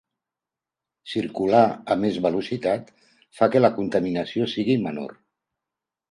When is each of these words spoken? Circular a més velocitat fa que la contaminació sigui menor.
Circular 1.09 1.59
a 1.95 1.97
més 2.03 2.15
velocitat 2.25 2.89
fa 3.41 3.49
que 3.55 3.61
la 3.61 3.71
contaminació 3.75 4.49
sigui 4.55 4.79
menor. 4.87 5.13